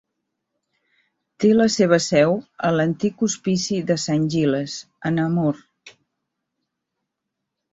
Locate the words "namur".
5.19-5.55